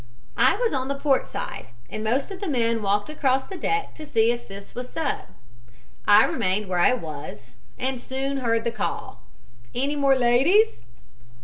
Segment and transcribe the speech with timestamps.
[0.39, 3.93] "I was on the port side, and most of the men walked across the deck
[3.93, 5.19] to see if this was so
[6.07, 9.21] I remained where I was and soon heard the call:
[9.75, 10.81] "'Any more ladies?'